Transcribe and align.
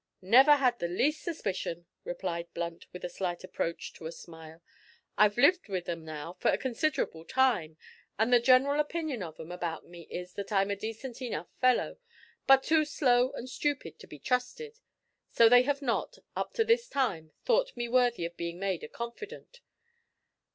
"Never 0.23 0.55
had 0.55 0.79
the 0.79 0.87
least 0.87 1.21
suspicion," 1.21 1.85
replied 2.03 2.51
Blunt 2.55 2.87
with 2.91 3.05
a 3.05 3.07
slight 3.09 3.43
approach 3.43 3.93
to 3.93 4.07
a 4.07 4.11
smile. 4.11 4.63
"I've 5.15 5.37
lived 5.37 5.69
with 5.69 5.87
'em, 5.87 6.03
now, 6.03 6.33
for 6.39 6.49
a 6.49 6.57
considerable 6.57 7.23
time, 7.23 7.77
and 8.17 8.33
the 8.33 8.39
general 8.39 8.79
opinion 8.79 9.21
of 9.21 9.39
'em 9.39 9.51
about 9.51 9.85
me 9.85 10.07
is 10.09 10.33
that 10.33 10.51
I'm 10.51 10.71
a 10.71 10.75
decent 10.75 11.21
enough 11.21 11.49
fellow, 11.59 11.99
but 12.47 12.63
too 12.63 12.83
slow 12.83 13.29
and 13.33 13.47
stupid 13.47 13.99
to 13.99 14.07
be 14.07 14.17
trusted, 14.17 14.79
so 15.29 15.47
they 15.47 15.61
have 15.61 15.83
not, 15.83 16.17
up 16.35 16.53
to 16.53 16.63
this 16.65 16.89
time, 16.89 17.31
thought 17.45 17.77
me 17.77 17.87
worthy 17.87 18.25
of 18.25 18.35
being 18.35 18.57
made 18.57 18.83
a 18.83 18.87
confidant. 18.87 19.61